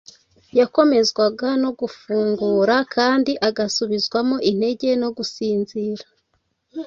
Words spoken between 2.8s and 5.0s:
kandi agasubizwamo intege